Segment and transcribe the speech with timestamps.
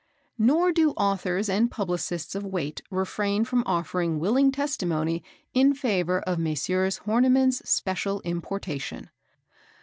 [0.39, 6.39] Nor do authors and publicists of weight refrain from offering willing testimony in favour of
[6.39, 7.01] Messrs.
[7.05, 9.11] Horniman's special importation.